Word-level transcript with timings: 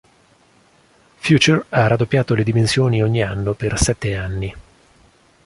Future 1.19 1.65
ha 1.69 1.85
raddoppiato 1.85 2.33
le 2.33 2.41
dimensioni 2.43 3.03
ogni 3.03 3.21
anno 3.21 3.53
per 3.53 3.77
sette 3.77 4.15
anni. 4.15 4.55